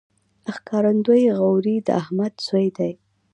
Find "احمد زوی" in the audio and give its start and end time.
2.01-2.67